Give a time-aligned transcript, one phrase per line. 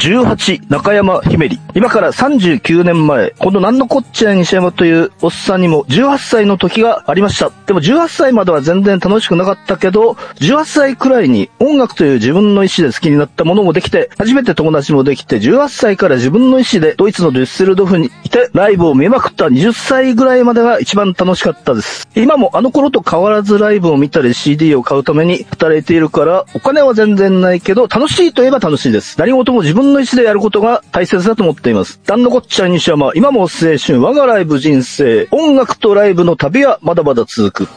[0.00, 1.60] 18中山姫里。
[1.74, 7.52] 今から39年前、このなんのこっちゃ西山というおっさんにも18歳の時がありました。
[7.66, 22.08] でも18歳までは全然楽しくなかったけど、18歳くらいに音楽という自分の意思で好きになったものもできて、初めて友達もできて、18歳から自分の意思でドイツのデュッセルドフにいて、ライブを見まくった20歳ぐらいまでが一番楽しかったです。
[22.14, 29.18] 今もあの頃と変わらずライブを見たり CD を買うために働いているから、お金は全然ないけど、楽しいといえば楽しいです。
[29.18, 32.00] 何事も自分の意思でやることが大切だと思っています。
[32.06, 37.68] なんのこっちゃ西山、今も青春、我がライブ人生、音楽とライブの旅はまだまだ続く。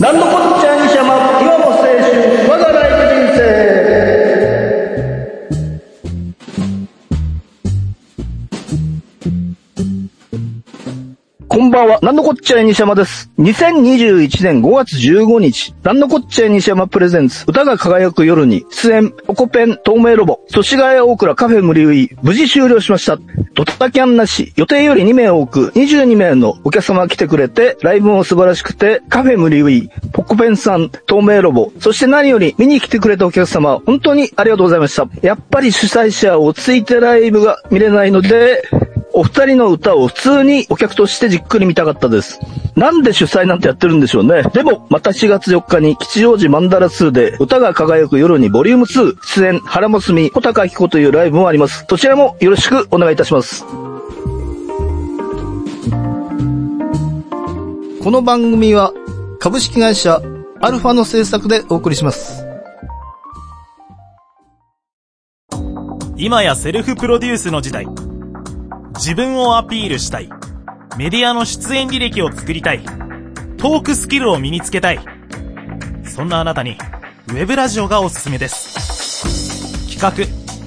[0.00, 1.09] なんのこっちゃ西山、
[11.70, 13.30] んばんは、なんのこっちゃい西山です。
[13.38, 23.18] 2021年5月15日、なんのこっちゃい西山プレゼンツ、歌が輝く夜に、出演、ポコペン、透明ロボ、祖師ヶ谷大倉カフェ無理ウイ、無事終了しました。
[23.54, 35.06] ドタキャンなし、予定より2名多く、22名のお客様が来てくれて、ライブも素晴らしくて、カフェ無理ウイ、ポコペンさん、透明ロボ、そして何より見に来てくれたお客様、本当にありがとうございました。
[35.22, 38.64] やっぱり主催者は落ち着いてライブが見れないので、
[39.12, 42.40] お二人の歌を普通にお客としてじっくり見たかったです。
[42.76, 44.42] なんで主催なんてやってるんでしょうね。
[44.54, 51.84] でも、また4月4日に吉祥寺マンダラ2で歌が輝く夜にボリューム2出演原ますみ小高彦というライブもあります。
[51.88, 53.64] そちらもよろしくお願いいたします。
[58.02, 58.92] この番組は
[59.38, 60.22] 株式会社
[60.62, 62.46] アルファの制作でお送りします。
[66.16, 68.09] 今やセルフプロデュースの時代。
[68.94, 70.28] 自分をアピールしたい。
[70.96, 72.84] メディアの出演履歴を作りたい。
[73.56, 75.00] トークスキルを身につけたい。
[76.04, 76.76] そんなあなたに、
[77.28, 79.98] ウェブラジオがおすすめです。
[79.98, 80.12] 企画、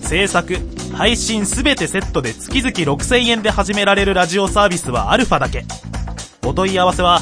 [0.02, 0.58] 制作、
[0.94, 5.66] 配信すべてセットで月々6000円で始められるラジオサービスはアルファだけ。
[6.46, 7.20] お問い合わせは、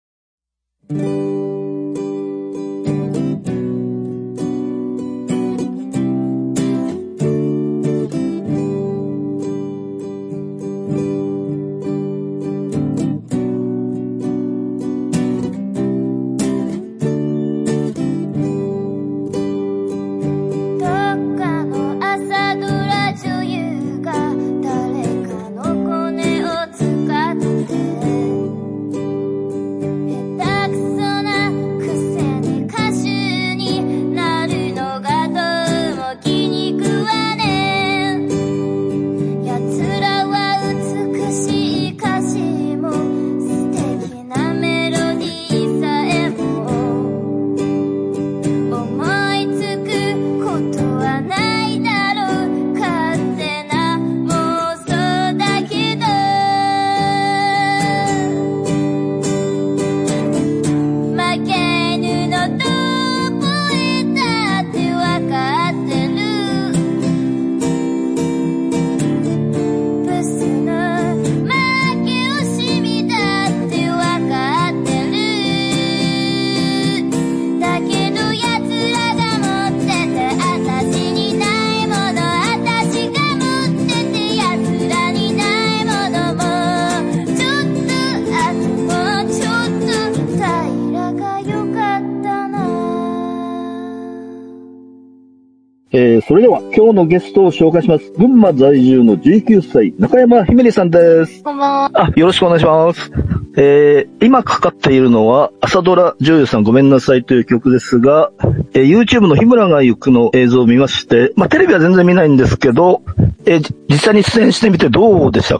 [96.77, 98.11] 今日のゲストを紹介します。
[98.19, 101.41] 群馬在住の19歳、中山ひめりさんです。
[101.41, 103.11] こんばんはあ、よろしくお願いします。
[103.57, 108.31] えー、今かかっているのは、朝ドラ女優さんごめんなさいという曲ですが、
[108.75, 113.01] えー YouTube の日村が行くの映像を見まして、まあ、テレビは全然見ないんですけど、
[113.47, 115.59] えーじ実際に出演してみてどうでした？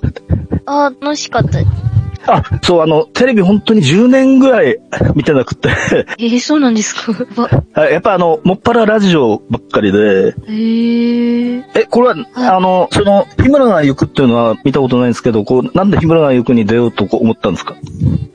[0.67, 1.59] あ楽しかった
[2.27, 4.77] あ、そう、あの、テレビ本当に10年ぐらい
[5.15, 5.69] 見てなくて、
[6.19, 7.13] えー、そうなんですか？
[7.89, 11.63] やっぱあの、もっぱらラジオばっかりで、へー。
[11.75, 17.75] え、これは、あの、その、日村が行くっていうのは見たことないんですけど、こう、なんで日村が行くに出ようと思ったんですか？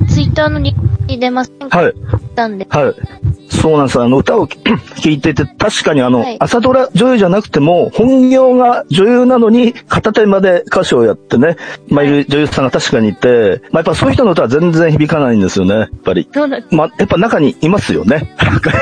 [0.08, 0.80] ツイッターのリンク
[1.12, 1.78] に出ませんか？
[1.78, 1.92] はい。
[1.92, 1.94] っ
[2.34, 2.66] たんで。
[2.70, 2.94] はい。
[3.60, 4.00] そうなんです。
[4.00, 4.58] あの、歌を聴
[5.10, 11.56] いてて、確かにあの、はい朝ドラ女優じゃなくても、本業が女優なのに、片手まで歌手をやってね、
[11.88, 16.28] まあ、いる女優さんが確かにいて、まあ、やっぱそういう人の歌は全然響かないんですよね、やっぱり。
[16.32, 18.34] そうなんまあ、やっぱ中にいますよね。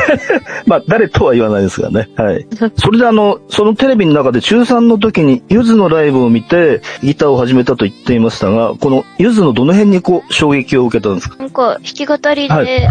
[0.66, 2.08] まあ、誰とは言わないですがね。
[2.16, 2.46] はい。
[2.76, 11.36] それであの、そのテレビの中で中3の時に、ゆずのライブを見て、ギターを始めたと言っていましたが、このゆずのどの辺にこう、衝撃を受けたんですか？
[11.38, 12.88] なんか、弾き語りはいで、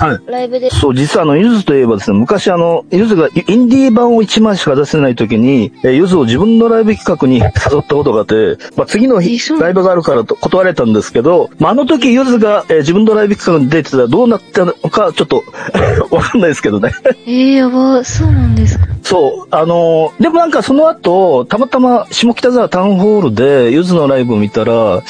[0.00, 0.20] はい。
[0.30, 7.52] ライブで、そう、実はあの、ゆずといえばですね、昔あの、ゆずがインディー版を1枚しか出せない時に、えーゆずを自分のライブ企画に 誘っ
[7.86, 15.44] たことがあって、まあ、次の日ライブがあるからと断られたんですけど、まあ、あの時ゆずが、えー自分のライブ企画に出てたらどうなったのか、ちょっと、
[16.10, 16.92] わかんないですけどね。
[17.26, 18.86] えー、やば、そうなんですか。
[19.02, 25.02] そう、あのーでもなんかその後、たまたま下北沢タウンホールでゆずのライブを見たら、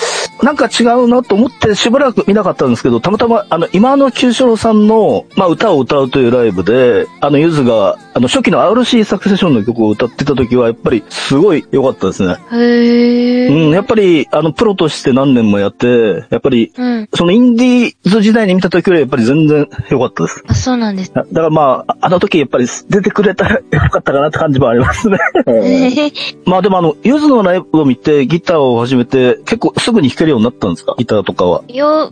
[0.42, 12.36] なんか違うなと思ってしばらく見なかったんですけど、たまたま、あの、今の九四郎さんの、まあ、歌を歌うというライブで、あの、ゆずが、あの、初期の RC サクセションの曲を歌ってた時は、やっぱりすごい良かったですね。
[12.52, 13.66] へー。
[13.66, 17.08] うん、やっぱり、あの、プロとして何年もやって、やっぱり、うん。
[17.14, 20.44] そのインディーズ時代に見た時よりやっぱり全然良かったです。
[20.46, 21.12] あ、そうなんです。
[21.12, 25.18] だからまあ、あの時やっぱり出てくれたらよかったかなって感じもありますね。
[26.46, 30.94] まあでもあの、ゆずのライブを見てギターを始めて結構すぐに弾けるようになったんですか？
[30.98, 31.62] ギターとかは。
[31.68, 32.10] よ、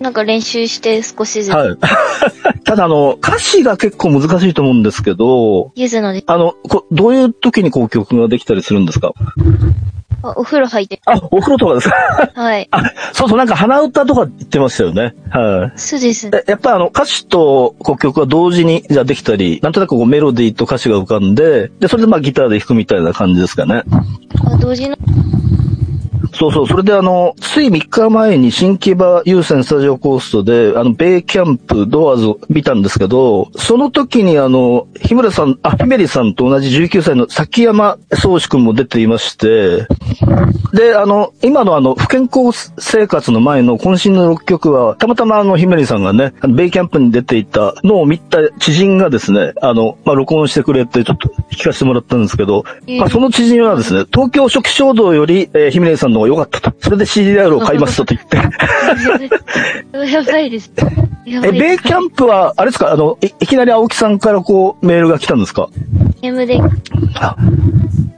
[0.00, 1.76] なんか練習して少しずつ、はい。
[2.64, 9.12] ただあの、歌詞が結構難しいと思うんですけど、ゆずので、あの、こどういう時にこう曲ができたりするんですか？
[10.22, 12.30] あお風呂入って、あ、お風呂とかですか？
[12.34, 12.66] はい。
[12.72, 12.82] あ、
[13.12, 15.14] そうそう、なんか鼻歌とか言ってましたよね。
[15.30, 15.78] はい。
[15.78, 16.28] そうです。
[16.32, 23.82] えやっぱりあの歌詞とこう曲が同時にじゃあできたり、なんとなくこうメロディーと歌詞が浮かんで、で、それでまあギターで弾くみたいな感じですかね。
[24.46, 24.96] あ同時の、
[26.34, 39.86] そうそう、それであの、つい3日前に新木場優先スタジオコーストで、あの、ベイキャンプドアーズを見たんですけど、その時にあの、日村さん、あ、ひめりさんと同じ19歳の崎山宗志くんも出ていまして、
[40.72, 56.74] で、あの、今のあの、不健康生活の前の渾身の6曲は、たまたまあの、ひめりさんがね、ベイキャンプに出ていたのを見た知人がですね、あの、まあ、録音してくれて、ちょっと聞かせてもらったんですけど、ええまあ、その知人はですね、東京初期衝動より、えー、ひめりさんの方が良かったと。
[56.80, 58.36] それで CDR を買いましたと言って。
[60.08, 60.72] やばいです。
[61.26, 61.52] え。
[61.52, 65.68] ベイキャンプは、あれですかあの、い、いきなり青木さんからこう、メールが来たんですか
[66.22, 66.58] ？M で、
[67.14, 67.36] あ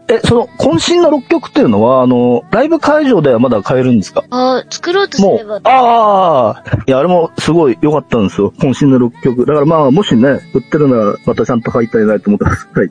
[0.08, 4.24] え、その、渾身の6曲っていうのは、あの、ライブ会場ではまだ買えるんですか？
[4.30, 8.52] あ、作ろうとすもればう、、ああ、いや、あれもすごい良かったんですよ。
[8.58, 9.46] 渾身の6曲。
[9.46, 12.68] だからまあ、もしね、売ってるなら、またちゃんと買いたいなと思ってます。
[12.72, 12.90] はい。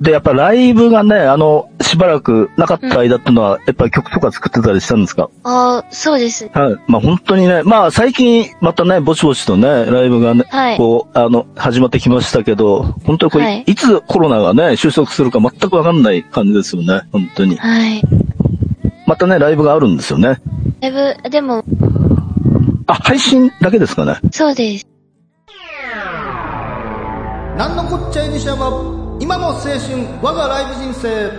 [0.00, 5.30] で、やっぱライブがね、あの、しばらくなかった間っていうのは、やっぱり曲とか作ってたりしたんですか？
[5.44, 6.50] あ、そうです。
[6.52, 6.76] はい。
[6.88, 17.56] まあ本当にね、まあ最近またね、ぼちぼちとね、ライブがね、はいこう、あの、始まってきましたけど、本当にこれ、はいい、つコロナがね、収束するか全くわかんない感じですよね、本当に。
[17.56, 18.02] はい。
[19.06, 20.40] またね、ライブがあるんですよね。
[20.80, 21.64] だいぶ、でも、
[22.88, 24.18] あ、配信だけですかね？
[24.32, 24.86] そうです。
[27.56, 28.70] なんのこっちゃいにしやま
[29.18, 29.78] 今の青春
[30.20, 31.30] 我がライブ人生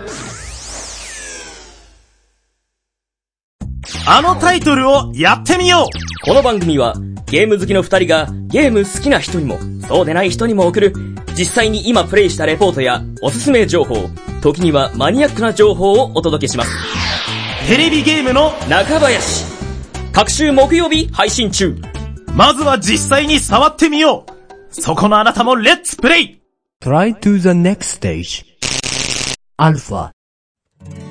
[4.10, 6.96] あのタイトルをやってみようこの番組は
[7.26, 10.94] ゲーム好きの二人がゲーム好きな人にもそうでない人にも送る
[11.38, 14.10] 実際に今プレイしたレポートやおすすめ情報、
[14.42, 16.72] 時にはマニアックな情報をお届けします。
[17.68, 19.44] テレビゲームの、中林
[20.14, 21.76] 各週木曜日配信中
[22.34, 24.34] まずは実際に触ってみよう
[24.70, 26.42] そこのあなたもレッツプレイ
[26.82, 28.46] Try to the next stage.
[29.58, 30.12] Alpha.
[30.86, 31.07] 才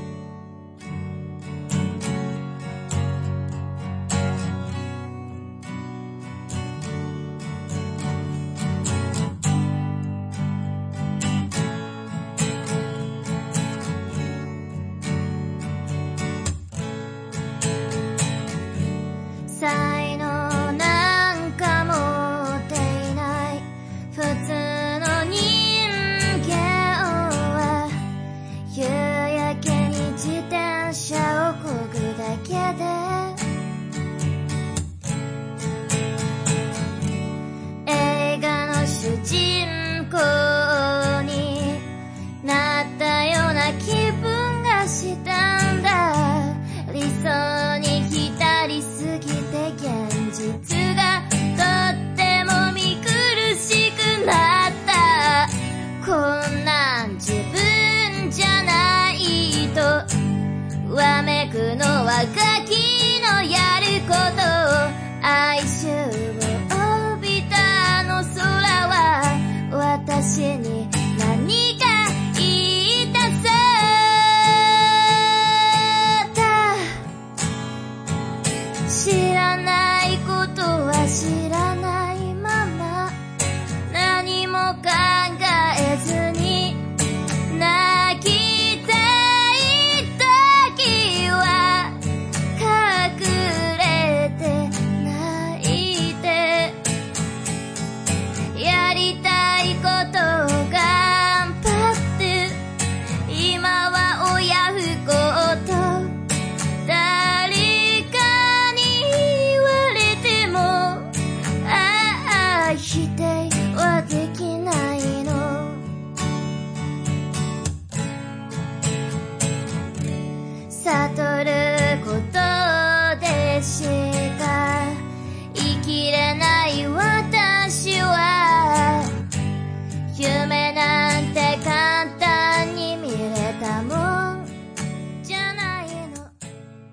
[120.86, 121.35] Sato.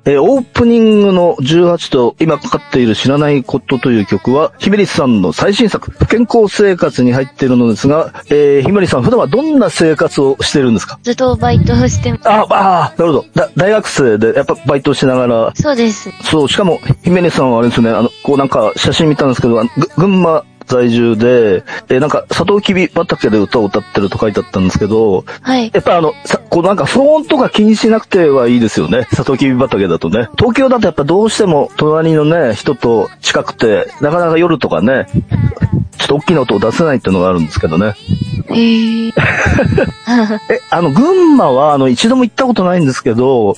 [0.05, 10.99] えーオープニングの18と今かかっている知らないことという曲は、ひめりさんの最新作、不健康生活に入っているのですが、えー、ひめりさん普段はどんな生活をしてるんですか？
[11.03, 12.29] ずっとバイトをしてます。
[12.29, 13.25] あ、あーなるほど。
[13.33, 16.09] だ大学生で、やっぱバイトしながら、そうです。
[16.23, 25.71] そう、しかも、ひめりさんはあれですね、あの、こうなんか写真見たんですけど、ぐ群馬在住で、えーなんか、サトウキビ畑で歌を歌ってると書いてあったんですけど、はい。
[25.73, 29.07] やっぱあの、さ、こうなんか騒音とか気にしなくてはいいですよね。
[29.13, 30.29] サトウキビ畑だとね。
[30.37, 35.07] 東京だとやっぱどうしても隣のね、人と近くて、なかなか夜とかね、
[35.97, 37.95] ちょっと大きな音を出せないっていうのがあるんですけどね。
[38.49, 39.13] へー。
[40.49, 43.55] え、あの、群馬はあの、一度も行ったことないんですけど、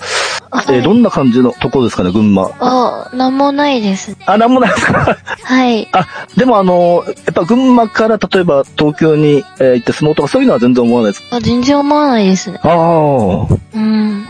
[0.69, 2.51] えーどんな感じのとこですかね、群馬。
[2.59, 4.15] あ、なんもないです。
[4.25, 5.89] あ、なんもないですかはい。
[5.91, 6.07] あ、
[6.37, 11.23] でもあの、やっぱ群馬から例えば東京に、えー行って相撲とかそういうのは全然思わないです。
[11.31, 12.59] あ、全然思わないですね。
[12.63, 13.47] ああ。
[13.75, 14.25] うん。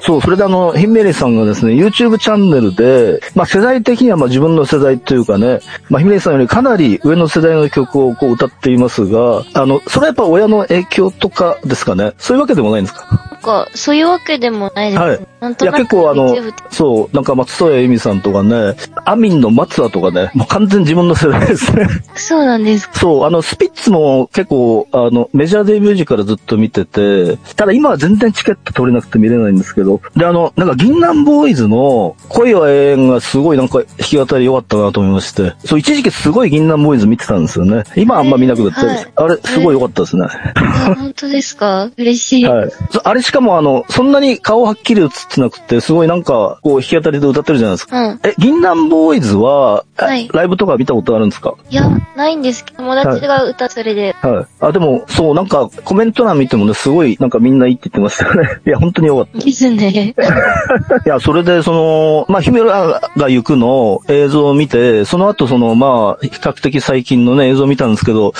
[0.00, 12.14] そう、それであの、ヒンメリさんがですね、YouTube チャンネルで、まあ世代的にはまあ自分の世代というかね、まあヒンメリさんよりかなり上の世代の曲をこう歌っていますが、あの、それはやっぱ親の影響とかですかね？
[12.18, 13.06] そういうわけでもないんですか？
[13.32, 15.00] なんか、そういうわけでもないです。
[15.00, 15.20] はい
[15.60, 16.36] いや、結構あの
[16.70, 21.88] そう、なんか松任谷由実さんとかね、アミンの松田とかね、もう完全に自分の世代ですね。
[22.14, 22.88] そうなんです。
[22.94, 37.82] そう、あの、スピッツも結構、あの、メジャーデビュー時からずっと見てて、ただ今は全然チケット取れなくて見れないんですけど、で、あの、なんか銀杏ボーイズの恋は永遠がすごいなんか弾き語り良かったなと思いまして、そう、一時期すごい銀杏ボーイズ見てたんですよね。
[37.96, 40.26] 今はあんま見なくなって、はいあれ、すごい良かったですね。
[40.54, 41.90] あ、本当ですか？
[41.96, 42.44] 嬉しい。
[42.44, 42.70] はい。
[42.90, 47.98] そあれしかもあの、そんなに顔はっきり映ってなくて、すごいなんか、こう弾き語りで歌ってるじゃないですか。
[48.08, 48.20] うん。
[48.24, 51.54] え、銀杏ボーイズは、えはいライブとか見たことあるんですか？
[51.70, 54.14] いや、ないんですけど、友達が歌それで。
[54.20, 54.46] はい。
[54.60, 58.60] あ、でも、そう、なんか、コメント欄見てもね、すごい、なんかみんないいって言ってましたよね。
[58.66, 60.14] いや、本当によかっですね。
[60.16, 60.22] た。
[60.96, 68.32] いや、それで、その、まあ、ヒメラが行くの映像を見て、その後、その、まあ、比較的最近のね、映像を見たんですけど、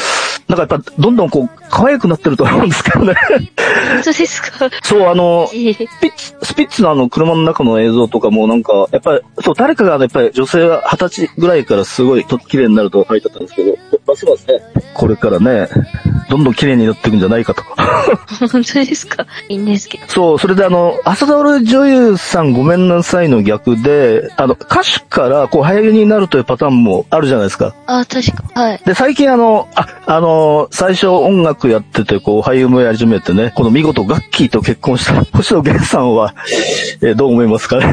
[0.49, 3.14] なんかやっぱ、どんどんこう、可愛くなってると思うんですけどね。
[3.95, 13.75] 本当ですかそう、あの、スピッツ、スピッツのあの車の中の映像とかもなんか、やっぱり、そう、誰かがやっぱり女性が二十歳ぐらいからすごいと綺麗になると書いてあったんですけど、
[14.07, 14.61] ますますね、
[14.93, 15.69] これからね、
[16.29, 17.62] どんどん綺麗になっていくんじゃないかと。
[18.50, 20.05] 本当ですかいいんですけど。
[20.09, 27.75] そう、それであの、朝ドラ女優さんごめんなさいの逆で、あの、歌手からこう俳優になるというパターンもあるじゃないですか。
[27.87, 28.45] あ、確か。
[28.61, 28.81] はい。
[28.85, 36.35] で、最近あの、あ、あの、最初音楽やってて、こう、俳優もやり始めてね、この見事ガッキーと結婚した 星野源さんは、
[37.02, 37.87] えーどう思いますかね？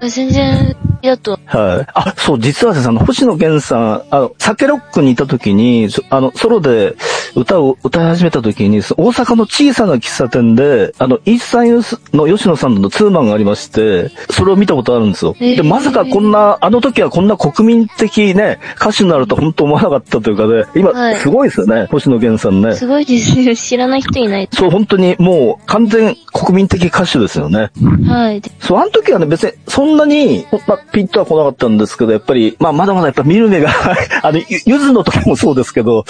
[0.08, 1.38] 全然、だと。
[1.46, 1.90] はい。
[1.94, 6.96] あ、そう、実はですね、あの、星野源さん、あの、酒ロックにいた時に、そあの、ソロで
[7.36, 15.36] 歌を歌い始めた時に、そ大阪の小さな喫茶店で、あの、イースタンユースの吉野さんのツーマンがありまして、それを見たことあるんですよ。
[15.38, 22.74] で、まさかこんな、あの時はこんな国民的ね、歌手になると本当思わなかったというかね、今、はいすごいですよね、星野源さんね。
[22.74, 23.54] すごいですね。
[23.54, 24.48] 知らない人いない。
[24.52, 27.70] そう、本当にもう完全国民的歌手ですよね。
[28.06, 28.40] はい。
[28.40, 33.70] でそう、あの時はね、別に、そんなに、まあ、ピンとは来なかったんですけど、やっぱり、まあ、まだまだやっぱ見る目が、
[34.22, 36.04] あの、ゆゆずの時もそうですけど、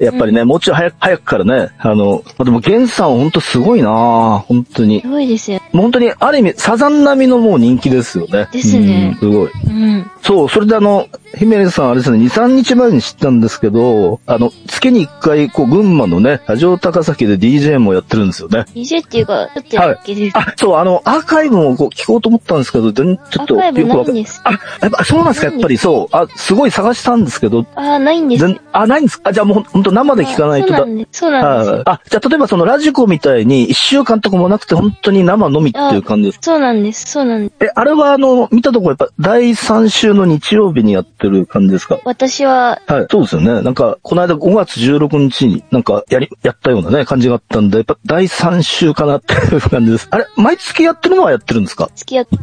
[0.00, 5.06] やっぱりね、もうちょい早く、早くからね、あの、まあ、でも、ゲンさんは本当すごいな本当にす。
[5.08, 5.60] ごいですよ。
[5.72, 8.48] もう本当に、ある意味、サザン並みのもう人気ですよね。
[8.50, 9.50] ですねうんすごい。
[9.66, 10.10] うん。
[10.22, 18.64] そう、それであの、ヒメレさんあれですね、2、3日前に知ったんですけど、あの、月に1回、こう、群馬のね、ラジオ高崎で DJ もやってるんですよね。
[18.74, 20.38] DJ っていうか、ちょっとやっけです。
[20.38, 26.16] あ、そう、あの、アーカイブもこう聞こうと思ったんですけど、ちょっとよくわかんないんですあ、やっぱ、そうなんですか、やっぱりそう。
[26.16, 28.46] あ、すごい探したんですけど、あー、ないんです。
[28.46, 30.96] 全あ、ないんですかあ、じゃあもうほんほんと生で聞かないとだそうなん。
[30.98, 31.18] です。
[31.18, 31.72] そうなんですよ。
[31.74, 36.38] はいあ、じゃあ例えばそのラジコみたいに一週間とかもなくて本当に生のみっていう感じです。
[36.42, 37.04] そうなんです。
[37.10, 37.64] そうなんです。
[37.64, 41.98] え、あれはあの、見たとこやっぱ第3週の日曜日にやってる感じですか？
[42.04, 43.62] 私は、はい、そうですよね。
[43.62, 50.08] なんか、この間5月16日になんかやり、やったようなね、感じがあったんで、やっぱ第3週かなっていう感じです。
[50.10, 51.88] あれ、毎月やってるのはやってるんですか？
[51.94, 52.36] 付き合って、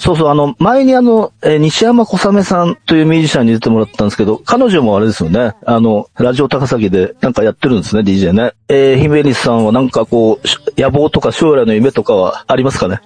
[0.00, 5.52] そうそう、あの、前にあの、えー西山小雨さんというミュージシャンに出てもらったんですけど、彼女もあれですよね。
[5.66, 8.54] あの、ラジオ高崎でなんかやってるんですね、DJ ね。
[8.68, 13.00] えー、ヒメリスさんはなんかこう、し野望とか将来の夢とかはありますかね？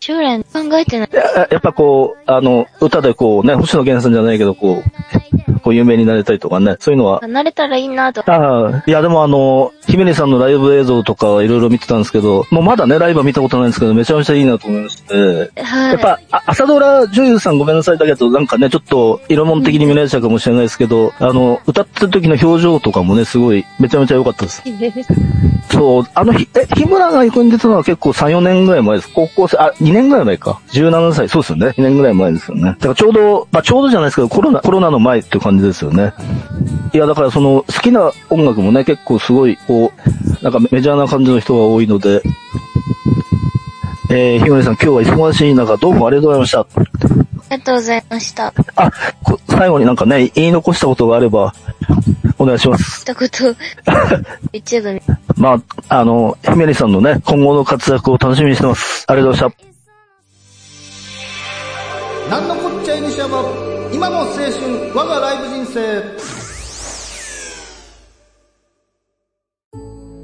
[0.00, 0.44] 将来考
[0.78, 1.10] えてない。
[1.12, 8.22] ややっぱこう、あの、歌でこうね、星野源さんじゃないけど、こう、こう有名になりたいとかね、そういうのは離れたらいいなと。
[8.30, 15.92] ああ、いやでもあの、姫根さんのライブ映像とかはいろいろ見てたんですけど、もうまだね、ライブは見たことないんですけど、めちゃめちゃいいなと思いまして、はい。
[15.92, 24.62] やっぱ、あ朝ドラ女優さんごめんなさいだけど、なんかね、ちょっと、色物的に見られちゃうかもしれないですけど、あの、歌ってる時の表情とかもね、すごい、めちゃめちゃ良かったです。
[25.70, 29.10] そう、あの日、え、日村が横に出たのは結構3、4年ぐらい前です。
[29.12, 30.60] 高校生、あ、2年ぐらい前か。
[30.70, 31.66] 17歳、そうですよね。
[31.76, 32.62] 2年ぐらい前ですよね。
[32.62, 36.14] だからちょうど、まあちょうどじゃないですけど、コロナ、コロナの前っていう感じですよね。
[36.92, 42.22] いや、だからその、好きな音楽もね、結構すごい、こう、なんかメジャーな感じの人が多いので、
[44.10, 46.60] えー、ひむりさん、今日は忙しい中、どうもありがとうございました。
[46.60, 46.66] あ
[47.50, 48.54] りがとうございました。
[48.76, 48.90] あ、
[49.22, 51.52] こ最後になんかね、言い残したことがあれば、
[52.38, 53.02] お願いします。
[53.02, 53.56] 一言、
[54.52, 55.02] 言っちゃダメ。
[55.36, 59.04] まあ、あの、ひめりさんのね、今後の活躍を楽しみにしてます。
[59.08, 59.68] ありがとうございました。
[62.30, 63.42] なんのこっちゃい西山
[63.90, 66.02] 今の青春我がライブ人生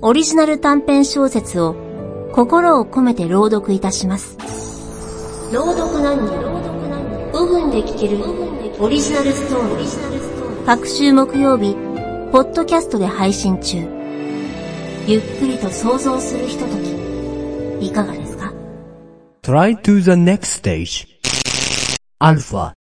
[0.02, 1.93] オリジナル短編小説を
[2.34, 4.36] 心を込めて朗読いたします。
[5.52, 6.34] 朗読何人
[7.32, 8.18] 5分で聞ける
[8.80, 10.66] オリジナルストーリー。
[10.66, 11.76] 各週木曜日、
[12.32, 13.76] ポッドキャストで配信中。
[15.06, 16.72] ゆっくりと想像するひとと
[17.80, 18.52] き、いかがですか
[19.44, 21.06] ？Try to the next stage.
[22.20, 22.72] Alpha.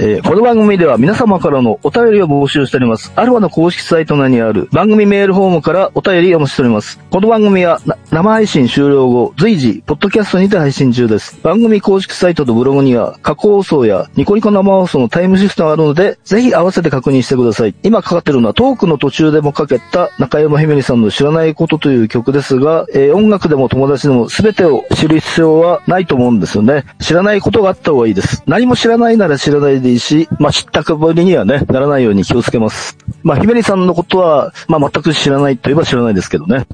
[0.00, 3.12] えーこの番組では皆様からのお便りを募集しております。
[3.16, 7.00] アルファの公式サイト内にある番組メールフォームからお便りをお待ちしております。
[7.10, 7.80] この番組は
[8.12, 11.36] 生配信終了後、随時、ポッドキャストにて配信中です。
[11.42, 17.74] 番組公式サイトとブログには過去放送やニコニコ生放送のタイムシフトがあるので、ぜひ合わせて確認してください。
[17.82, 26.84] 今かかってるのはトークの途中でもかけた中山ひめりさんの知らないことという曲ですが、えー音楽でも友達でも全てを知る必要はないと思うんですよね。
[27.00, 28.44] 知らないことがあった方がいいです。
[28.46, 32.96] 何も知らないなら知らないでいいし、まあ、知ったかぶりにはね、ならないように気をつけます。
[33.22, 36.66] まあ、ひめりさんのことは、まあ、全く知らないといえば知らないですけどね。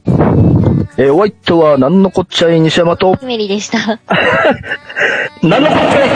[0.97, 3.79] えーお相手は、なんのこっちゃい西山と、メリーでした。
[5.47, 6.09] なんのこっちゃい？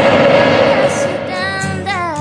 [0.90, 2.16] したんだ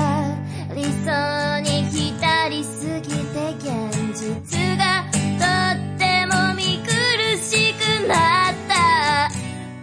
[0.74, 3.66] 理想に浸りすぎて現
[4.14, 5.04] 実が
[5.38, 5.44] と
[5.76, 6.90] っても見苦
[7.38, 8.14] しくな
[8.50, 9.30] った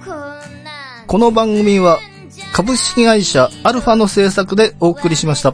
[0.06, 2.00] こんなこの番組は
[2.56, 5.54] 株式会社アルファの制作でお送りしました。